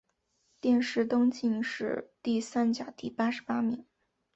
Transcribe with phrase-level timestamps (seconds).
[0.59, 3.85] 殿试登进士第三甲第八十八名。